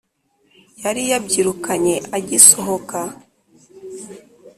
yari 0.83 1.01
yabyirukanye 1.11 1.95
agisohoka, 2.17 2.99